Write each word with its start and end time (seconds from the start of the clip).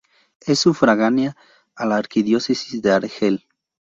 Es 0.47 0.57
sufragánea 0.61 1.37
a 1.75 1.85
la 1.85 1.97
arquidiócesis 1.97 2.81
de 2.81 2.89
Argel. 2.91 3.45